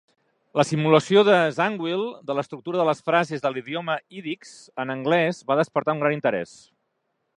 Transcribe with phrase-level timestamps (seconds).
[0.59, 5.59] La simulació de Zangwill de l'estructura de les frases de l'idioma ídix, en anglès, va
[5.61, 6.57] despertar un gran interès.